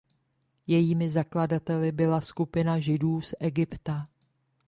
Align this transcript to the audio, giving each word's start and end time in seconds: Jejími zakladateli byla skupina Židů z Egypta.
Jejími 0.67 1.09
zakladateli 1.09 1.91
byla 1.91 2.21
skupina 2.21 2.79
Židů 2.79 3.21
z 3.21 3.33
Egypta. 3.39 4.07